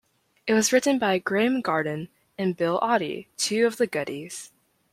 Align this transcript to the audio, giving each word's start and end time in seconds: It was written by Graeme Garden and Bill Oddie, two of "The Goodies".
It 0.47 0.53
was 0.55 0.73
written 0.73 0.97
by 0.97 1.19
Graeme 1.19 1.61
Garden 1.61 2.09
and 2.35 2.57
Bill 2.57 2.79
Oddie, 2.81 3.27
two 3.37 3.67
of 3.67 3.77
"The 3.77 3.85
Goodies". 3.85 4.51